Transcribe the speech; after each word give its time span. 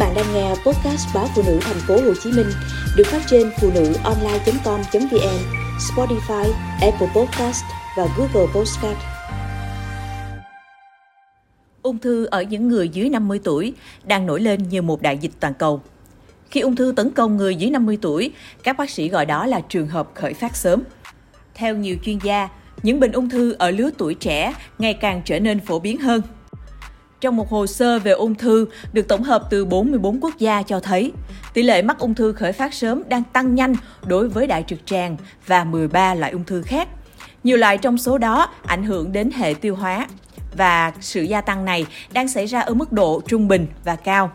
bạn 0.00 0.14
đang 0.14 0.34
nghe 0.34 0.48
podcast 0.48 1.14
báo 1.14 1.28
phụ 1.34 1.42
nữ 1.46 1.58
thành 1.60 1.76
phố 1.88 1.94
Hồ 1.94 2.14
Chí 2.22 2.32
Minh 2.32 2.46
được 2.96 3.06
phát 3.06 3.22
trên 3.26 3.50
phụ 3.60 3.70
nữ 3.74 3.94
online.com.vn, 4.04 5.38
Spotify, 5.78 6.52
Apple 6.80 7.08
Podcast 7.16 7.64
và 7.96 8.06
Google 8.16 8.52
Podcast. 8.54 8.98
Ung 11.82 11.98
thư 11.98 12.24
ở 12.24 12.42
những 12.42 12.68
người 12.68 12.88
dưới 12.88 13.08
50 13.08 13.40
tuổi 13.44 13.74
đang 14.04 14.26
nổi 14.26 14.40
lên 14.40 14.68
như 14.68 14.82
một 14.82 15.02
đại 15.02 15.18
dịch 15.18 15.32
toàn 15.40 15.54
cầu. 15.54 15.82
Khi 16.50 16.60
ung 16.60 16.76
thư 16.76 16.92
tấn 16.96 17.10
công 17.10 17.36
người 17.36 17.56
dưới 17.56 17.70
50 17.70 17.98
tuổi, 18.02 18.32
các 18.62 18.78
bác 18.78 18.90
sĩ 18.90 19.08
gọi 19.08 19.26
đó 19.26 19.46
là 19.46 19.60
trường 19.60 19.88
hợp 19.88 20.08
khởi 20.14 20.34
phát 20.34 20.56
sớm. 20.56 20.82
Theo 21.54 21.76
nhiều 21.76 21.96
chuyên 22.04 22.18
gia, 22.22 22.48
những 22.82 23.00
bệnh 23.00 23.12
ung 23.12 23.30
thư 23.30 23.52
ở 23.58 23.70
lứa 23.70 23.90
tuổi 23.98 24.14
trẻ 24.14 24.54
ngày 24.78 24.94
càng 24.94 25.22
trở 25.24 25.40
nên 25.40 25.60
phổ 25.60 25.78
biến 25.78 26.00
hơn. 26.00 26.22
Trong 27.20 27.36
một 27.36 27.50
hồ 27.50 27.66
sơ 27.66 27.98
về 27.98 28.12
ung 28.12 28.34
thư 28.34 28.66
được 28.92 29.08
tổng 29.08 29.22
hợp 29.22 29.42
từ 29.50 29.64
44 29.64 30.20
quốc 30.20 30.38
gia 30.38 30.62
cho 30.62 30.80
thấy, 30.80 31.12
tỷ 31.54 31.62
lệ 31.62 31.82
mắc 31.82 31.98
ung 31.98 32.14
thư 32.14 32.32
khởi 32.32 32.52
phát 32.52 32.74
sớm 32.74 33.02
đang 33.08 33.22
tăng 33.32 33.54
nhanh 33.54 33.74
đối 34.06 34.28
với 34.28 34.46
đại 34.46 34.64
trực 34.66 34.78
tràng 34.86 35.16
và 35.46 35.64
13 35.64 36.14
loại 36.14 36.32
ung 36.32 36.44
thư 36.44 36.62
khác. 36.62 36.88
Nhiều 37.44 37.56
loại 37.56 37.78
trong 37.78 37.98
số 37.98 38.18
đó 38.18 38.48
ảnh 38.66 38.84
hưởng 38.84 39.12
đến 39.12 39.30
hệ 39.30 39.54
tiêu 39.54 39.76
hóa 39.76 40.06
và 40.56 40.92
sự 41.00 41.22
gia 41.22 41.40
tăng 41.40 41.64
này 41.64 41.86
đang 42.12 42.28
xảy 42.28 42.46
ra 42.46 42.60
ở 42.60 42.74
mức 42.74 42.92
độ 42.92 43.22
trung 43.26 43.48
bình 43.48 43.66
và 43.84 43.96
cao. 43.96 44.30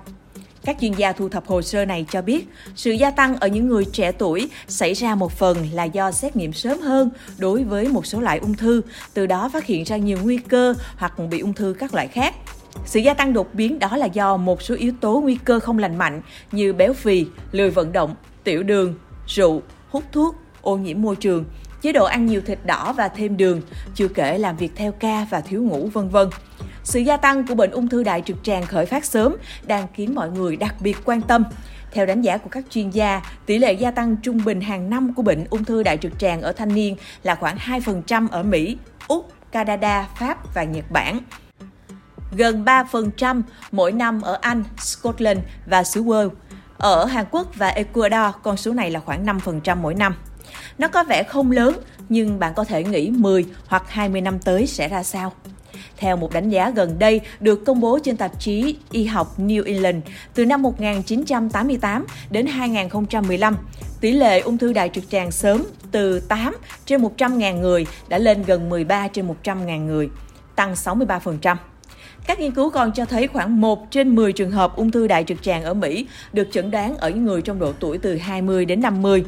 Các 0.65 0.77
chuyên 0.81 0.93
gia 0.93 1.11
thu 1.11 1.29
thập 1.29 1.47
hồ 1.47 1.61
sơ 1.61 1.85
này 1.85 2.05
cho 2.11 2.21
biết, 2.21 2.47
sự 2.75 2.91
gia 2.91 3.11
tăng 3.11 3.35
ở 3.35 3.47
những 3.47 3.67
người 3.67 3.85
trẻ 3.85 4.11
tuổi 4.11 4.49
xảy 4.67 4.93
ra 4.93 5.15
một 5.15 5.31
phần 5.31 5.57
là 5.73 5.83
do 5.83 6.11
xét 6.11 6.35
nghiệm 6.35 6.53
sớm 6.53 6.79
hơn 6.79 7.09
đối 7.37 7.63
với 7.63 7.87
một 7.87 8.05
số 8.05 8.21
loại 8.21 8.37
ung 8.37 8.53
thư, 8.53 8.81
từ 9.13 9.25
đó 9.25 9.49
phát 9.53 9.65
hiện 9.65 9.83
ra 9.83 9.97
nhiều 9.97 10.17
nguy 10.23 10.37
cơ 10.37 10.73
hoặc 10.97 11.13
bị 11.29 11.39
ung 11.39 11.53
thư 11.53 11.75
các 11.79 11.93
loại 11.93 12.07
khác. 12.07 12.35
Sự 12.85 12.99
gia 12.99 13.13
tăng 13.13 13.33
đột 13.33 13.53
biến 13.53 13.79
đó 13.79 13.97
là 13.97 14.05
do 14.05 14.37
một 14.37 14.61
số 14.61 14.75
yếu 14.75 14.93
tố 15.01 15.21
nguy 15.23 15.35
cơ 15.35 15.59
không 15.59 15.79
lành 15.79 15.97
mạnh 15.97 16.21
như 16.51 16.73
béo 16.73 16.93
phì, 16.93 17.25
lười 17.51 17.69
vận 17.69 17.91
động, 17.91 18.15
tiểu 18.43 18.63
đường, 18.63 18.95
rượu, 19.27 19.61
hút 19.89 20.03
thuốc, 20.11 20.35
ô 20.61 20.77
nhiễm 20.77 21.01
môi 21.01 21.15
trường, 21.15 21.45
chế 21.81 21.91
độ 21.91 22.05
ăn 22.05 22.25
nhiều 22.25 22.41
thịt 22.41 22.59
đỏ 22.65 22.93
và 22.97 23.07
thêm 23.07 23.37
đường, 23.37 23.61
chưa 23.95 24.07
kể 24.07 24.37
làm 24.37 24.57
việc 24.57 24.71
theo 24.75 24.91
ca 24.91 25.27
và 25.29 25.41
thiếu 25.41 25.63
ngủ 25.63 25.89
vân 25.93 26.09
vân. 26.09 26.29
Sự 26.83 26.99
gia 26.99 27.17
tăng 27.17 27.47
của 27.47 27.55
bệnh 27.55 27.71
ung 27.71 27.89
thư 27.89 28.03
đại 28.03 28.21
trực 28.21 28.43
tràng 28.43 28.65
khởi 28.65 28.85
phát 28.85 29.05
sớm 29.05 29.35
đang 29.67 29.87
khiến 29.93 30.15
mọi 30.15 30.29
người 30.29 30.57
đặc 30.57 30.75
biệt 30.79 30.97
quan 31.05 31.21
tâm. 31.21 31.43
Theo 31.91 32.05
đánh 32.05 32.21
giá 32.21 32.37
của 32.37 32.49
các 32.49 32.65
chuyên 32.69 32.89
gia, 32.89 33.21
tỷ 33.45 33.57
lệ 33.57 33.73
gia 33.73 33.91
tăng 33.91 34.15
trung 34.17 34.41
bình 34.45 34.61
hàng 34.61 34.89
năm 34.89 35.13
của 35.13 35.21
bệnh 35.21 35.45
ung 35.49 35.63
thư 35.63 35.83
đại 35.83 35.97
trực 35.97 36.19
tràng 36.19 36.41
ở 36.41 36.51
thanh 36.51 36.75
niên 36.75 36.95
là 37.23 37.35
khoảng 37.35 37.57
2% 37.57 38.27
ở 38.31 38.43
Mỹ, 38.43 38.77
Úc, 39.07 39.31
Canada, 39.51 40.09
Pháp 40.19 40.53
và 40.55 40.63
Nhật 40.63 40.91
Bản 40.91 41.19
gần 42.35 42.65
3% 42.65 43.41
mỗi 43.71 43.91
năm 43.91 44.21
ở 44.21 44.37
Anh, 44.41 44.63
Scotland 44.77 45.39
và 45.65 45.83
xứ 45.83 46.03
Wales. 46.03 46.29
Ở 46.77 47.05
Hàn 47.05 47.25
Quốc 47.31 47.47
và 47.55 47.67
Ecuador, 47.67 48.35
con 48.43 48.57
số 48.57 48.73
này 48.73 48.91
là 48.91 48.99
khoảng 48.99 49.25
5% 49.25 49.77
mỗi 49.77 49.95
năm. 49.95 50.15
Nó 50.77 50.87
có 50.87 51.03
vẻ 51.03 51.23
không 51.23 51.51
lớn, 51.51 51.77
nhưng 52.09 52.39
bạn 52.39 52.53
có 52.53 52.63
thể 52.63 52.83
nghĩ 52.83 53.09
10 53.09 53.45
hoặc 53.67 53.83
20 53.87 54.21
năm 54.21 54.39
tới 54.39 54.67
sẽ 54.67 54.87
ra 54.87 55.03
sao. 55.03 55.33
Theo 55.97 56.17
một 56.17 56.33
đánh 56.33 56.49
giá 56.49 56.69
gần 56.69 56.99
đây 56.99 57.21
được 57.39 57.65
công 57.65 57.79
bố 57.79 57.99
trên 58.03 58.17
tạp 58.17 58.39
chí 58.39 58.75
Y 58.91 59.05
học 59.05 59.39
New 59.39 59.63
England, 59.65 60.03
từ 60.33 60.45
năm 60.45 60.61
1988 60.61 62.05
đến 62.29 62.45
2015, 62.45 63.57
tỷ 64.01 64.11
lệ 64.11 64.39
ung 64.39 64.57
thư 64.57 64.73
đại 64.73 64.89
trực 64.93 65.09
tràng 65.09 65.31
sớm 65.31 65.63
từ 65.91 66.19
8 66.19 66.55
trên 66.85 67.01
100.000 67.01 67.59
người 67.59 67.85
đã 68.07 68.17
lên 68.17 68.43
gần 68.43 68.69
13 68.69 69.07
trên 69.07 69.27
100.000 69.43 69.85
người, 69.85 70.09
tăng 70.55 70.73
63%. 70.73 71.55
Các 72.27 72.39
nghiên 72.39 72.51
cứu 72.51 72.69
còn 72.69 72.91
cho 72.91 73.05
thấy 73.05 73.27
khoảng 73.27 73.61
1 73.61 73.91
trên 73.91 74.15
10 74.15 74.33
trường 74.33 74.51
hợp 74.51 74.75
ung 74.75 74.91
thư 74.91 75.07
đại 75.07 75.23
trực 75.23 75.41
tràng 75.41 75.63
ở 75.63 75.73
Mỹ 75.73 76.05
được 76.33 76.47
chẩn 76.51 76.71
đoán 76.71 76.97
ở 76.97 77.09
những 77.09 77.25
người 77.25 77.41
trong 77.41 77.59
độ 77.59 77.73
tuổi 77.79 77.97
từ 77.97 78.17
20 78.17 78.65
đến 78.65 78.81
50. 78.81 79.25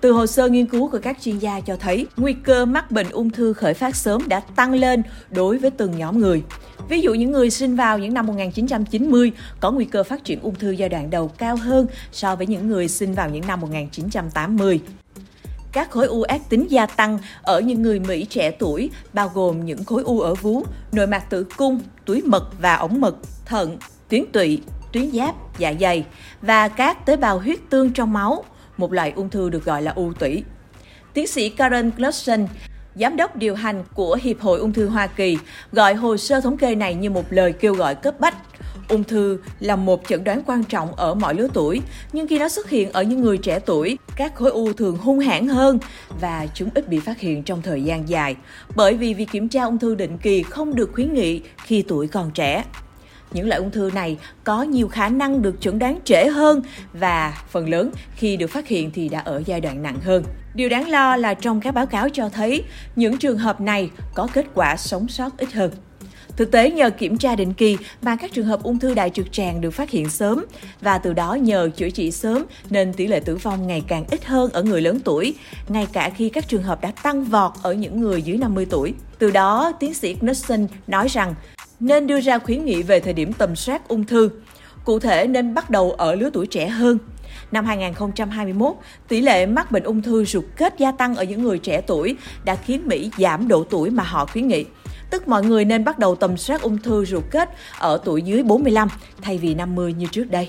Từ 0.00 0.12
hồ 0.12 0.26
sơ 0.26 0.48
nghiên 0.48 0.66
cứu 0.66 0.88
của 0.88 0.98
các 1.02 1.16
chuyên 1.20 1.38
gia 1.38 1.60
cho 1.60 1.76
thấy, 1.76 2.06
nguy 2.16 2.32
cơ 2.32 2.64
mắc 2.64 2.90
bệnh 2.90 3.10
ung 3.10 3.30
thư 3.30 3.52
khởi 3.52 3.74
phát 3.74 3.96
sớm 3.96 4.28
đã 4.28 4.40
tăng 4.40 4.74
lên 4.74 5.02
đối 5.30 5.58
với 5.58 5.70
từng 5.70 5.98
nhóm 5.98 6.18
người. 6.18 6.42
Ví 6.88 7.00
dụ 7.00 7.14
những 7.14 7.30
người 7.30 7.50
sinh 7.50 7.76
vào 7.76 7.98
những 7.98 8.14
năm 8.14 8.26
1990 8.26 9.32
có 9.60 9.70
nguy 9.70 9.84
cơ 9.84 10.02
phát 10.02 10.24
triển 10.24 10.40
ung 10.40 10.54
thư 10.54 10.70
giai 10.70 10.88
đoạn 10.88 11.10
đầu 11.10 11.28
cao 11.28 11.56
hơn 11.56 11.86
so 12.12 12.36
với 12.36 12.46
những 12.46 12.68
người 12.68 12.88
sinh 12.88 13.14
vào 13.14 13.30
những 13.30 13.46
năm 13.46 13.60
1980 13.60 14.80
các 15.74 15.90
khối 15.90 16.06
u 16.06 16.22
ác 16.22 16.40
tính 16.48 16.66
gia 16.70 16.86
tăng 16.86 17.18
ở 17.42 17.60
những 17.60 17.82
người 17.82 18.00
Mỹ 18.00 18.24
trẻ 18.24 18.50
tuổi, 18.50 18.90
bao 19.12 19.30
gồm 19.34 19.64
những 19.64 19.84
khối 19.84 20.02
u 20.02 20.20
ở 20.20 20.34
vú, 20.34 20.62
nội 20.92 21.06
mạc 21.06 21.30
tử 21.30 21.46
cung, 21.56 21.80
túi 22.04 22.22
mật 22.22 22.44
và 22.60 22.74
ống 22.74 23.00
mật, 23.00 23.16
thận, 23.44 23.78
tuyến 24.08 24.24
tụy, 24.32 24.62
tuyến 24.92 25.10
giáp, 25.10 25.58
dạ 25.58 25.74
dày 25.80 26.04
và 26.42 26.68
các 26.68 27.06
tế 27.06 27.16
bào 27.16 27.38
huyết 27.38 27.58
tương 27.70 27.92
trong 27.92 28.12
máu, 28.12 28.44
một 28.76 28.92
loại 28.92 29.12
ung 29.16 29.30
thư 29.30 29.50
được 29.50 29.64
gọi 29.64 29.82
là 29.82 29.92
u 29.92 30.12
tủy. 30.12 30.44
Tiến 31.14 31.26
sĩ 31.26 31.48
Karen 31.48 31.90
Clutson, 31.90 32.46
giám 32.94 33.16
đốc 33.16 33.36
điều 33.36 33.54
hành 33.54 33.84
của 33.94 34.18
Hiệp 34.22 34.40
hội 34.40 34.58
Ung 34.58 34.72
thư 34.72 34.88
Hoa 34.88 35.06
Kỳ, 35.06 35.38
gọi 35.72 35.94
hồ 35.94 36.16
sơ 36.16 36.40
thống 36.40 36.56
kê 36.56 36.74
này 36.74 36.94
như 36.94 37.10
một 37.10 37.24
lời 37.30 37.52
kêu 37.52 37.74
gọi 37.74 37.94
cấp 37.94 38.20
bách 38.20 38.34
Ung 38.88 39.04
thư 39.04 39.38
là 39.60 39.76
một 39.76 40.02
chẩn 40.08 40.24
đoán 40.24 40.42
quan 40.46 40.64
trọng 40.64 40.94
ở 40.94 41.14
mọi 41.14 41.34
lứa 41.34 41.48
tuổi, 41.52 41.80
nhưng 42.12 42.28
khi 42.28 42.38
nó 42.38 42.48
xuất 42.48 42.70
hiện 42.70 42.92
ở 42.92 43.02
những 43.02 43.20
người 43.20 43.38
trẻ 43.38 43.58
tuổi, 43.58 43.98
các 44.16 44.34
khối 44.34 44.50
u 44.50 44.72
thường 44.72 44.96
hung 44.96 45.18
hãn 45.18 45.48
hơn 45.48 45.78
và 46.20 46.46
chúng 46.54 46.68
ít 46.74 46.88
bị 46.88 47.00
phát 47.00 47.20
hiện 47.20 47.42
trong 47.42 47.62
thời 47.62 47.82
gian 47.82 48.08
dài, 48.08 48.36
bởi 48.76 48.94
vì 48.94 49.14
việc 49.14 49.30
kiểm 49.32 49.48
tra 49.48 49.64
ung 49.64 49.78
thư 49.78 49.94
định 49.94 50.18
kỳ 50.18 50.42
không 50.42 50.74
được 50.74 50.90
khuyến 50.92 51.14
nghị 51.14 51.40
khi 51.64 51.84
tuổi 51.88 52.08
còn 52.08 52.30
trẻ. 52.30 52.64
Những 53.32 53.48
loại 53.48 53.60
ung 53.60 53.70
thư 53.70 53.90
này 53.94 54.18
có 54.44 54.62
nhiều 54.62 54.88
khả 54.88 55.08
năng 55.08 55.42
được 55.42 55.60
chẩn 55.60 55.78
đoán 55.78 55.98
trễ 56.04 56.26
hơn 56.28 56.62
và 56.92 57.38
phần 57.50 57.68
lớn 57.68 57.90
khi 58.16 58.36
được 58.36 58.50
phát 58.50 58.68
hiện 58.68 58.90
thì 58.90 59.08
đã 59.08 59.20
ở 59.20 59.42
giai 59.46 59.60
đoạn 59.60 59.82
nặng 59.82 59.98
hơn. 60.04 60.24
Điều 60.54 60.68
đáng 60.68 60.88
lo 60.88 61.16
là 61.16 61.34
trong 61.34 61.60
các 61.60 61.74
báo 61.74 61.86
cáo 61.86 62.08
cho 62.08 62.28
thấy 62.28 62.64
những 62.96 63.18
trường 63.18 63.38
hợp 63.38 63.60
này 63.60 63.90
có 64.14 64.28
kết 64.32 64.46
quả 64.54 64.76
sống 64.76 65.08
sót 65.08 65.38
ít 65.38 65.52
hơn. 65.52 65.70
Thực 66.36 66.50
tế 66.50 66.70
nhờ 66.70 66.90
kiểm 66.90 67.18
tra 67.18 67.36
định 67.36 67.52
kỳ 67.52 67.76
mà 68.02 68.16
các 68.16 68.32
trường 68.32 68.46
hợp 68.46 68.62
ung 68.62 68.78
thư 68.78 68.94
đại 68.94 69.10
trực 69.10 69.32
tràng 69.32 69.60
được 69.60 69.70
phát 69.70 69.90
hiện 69.90 70.10
sớm 70.10 70.44
và 70.80 70.98
từ 70.98 71.12
đó 71.12 71.34
nhờ 71.34 71.70
chữa 71.76 71.90
trị 71.90 72.10
sớm 72.10 72.44
nên 72.70 72.92
tỷ 72.92 73.06
lệ 73.06 73.20
tử 73.20 73.36
vong 73.36 73.66
ngày 73.66 73.82
càng 73.88 74.04
ít 74.10 74.24
hơn 74.24 74.50
ở 74.52 74.62
người 74.62 74.80
lớn 74.80 75.00
tuổi, 75.04 75.34
ngay 75.68 75.86
cả 75.92 76.10
khi 76.16 76.28
các 76.28 76.48
trường 76.48 76.62
hợp 76.62 76.80
đã 76.80 76.92
tăng 77.02 77.24
vọt 77.24 77.52
ở 77.62 77.72
những 77.72 78.00
người 78.00 78.22
dưới 78.22 78.36
50 78.36 78.66
tuổi. 78.70 78.94
Từ 79.18 79.30
đó, 79.30 79.72
tiến 79.80 79.94
sĩ 79.94 80.14
Knudsen 80.14 80.66
nói 80.86 81.08
rằng 81.08 81.34
nên 81.80 82.06
đưa 82.06 82.20
ra 82.20 82.38
khuyến 82.38 82.64
nghị 82.64 82.82
về 82.82 83.00
thời 83.00 83.12
điểm 83.12 83.32
tầm 83.32 83.56
soát 83.56 83.88
ung 83.88 84.04
thư. 84.04 84.30
Cụ 84.84 84.98
thể 84.98 85.26
nên 85.26 85.54
bắt 85.54 85.70
đầu 85.70 85.92
ở 85.92 86.14
lứa 86.14 86.30
tuổi 86.32 86.46
trẻ 86.46 86.68
hơn. 86.68 86.98
Năm 87.52 87.64
2021, 87.64 88.74
tỷ 89.08 89.20
lệ 89.20 89.46
mắc 89.46 89.72
bệnh 89.72 89.82
ung 89.82 90.02
thư 90.02 90.24
ruột 90.24 90.44
kết 90.56 90.74
gia 90.78 90.92
tăng 90.92 91.16
ở 91.16 91.24
những 91.24 91.42
người 91.42 91.58
trẻ 91.58 91.80
tuổi 91.80 92.16
đã 92.44 92.56
khiến 92.56 92.82
Mỹ 92.86 93.10
giảm 93.18 93.48
độ 93.48 93.64
tuổi 93.64 93.90
mà 93.90 94.02
họ 94.02 94.26
khuyến 94.26 94.48
nghị 94.48 94.64
tức 95.10 95.28
mọi 95.28 95.44
người 95.44 95.64
nên 95.64 95.84
bắt 95.84 95.98
đầu 95.98 96.14
tầm 96.14 96.36
soát 96.36 96.62
ung 96.62 96.78
thư 96.78 97.04
ruột 97.04 97.24
kết 97.30 97.48
ở 97.78 98.00
tuổi 98.04 98.22
dưới 98.22 98.42
45 98.42 98.88
thay 99.22 99.38
vì 99.38 99.54
50 99.54 99.92
như 99.92 100.06
trước 100.06 100.30
đây. 100.30 100.48